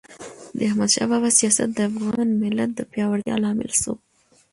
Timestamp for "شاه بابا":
0.95-1.29